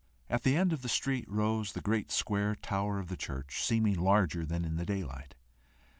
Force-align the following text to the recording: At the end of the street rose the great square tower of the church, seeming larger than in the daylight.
At 0.31 0.41
the 0.41 0.55
end 0.57 0.73
of 0.73 0.81
the 0.81 0.89
street 0.89 1.29
rose 1.29 1.73
the 1.73 1.79
great 1.79 2.09
square 2.09 2.55
tower 2.55 2.97
of 2.97 3.07
the 3.07 3.15
church, 3.15 3.63
seeming 3.63 3.99
larger 3.99 4.43
than 4.47 4.65
in 4.65 4.77
the 4.77 4.83
daylight. 4.83 5.35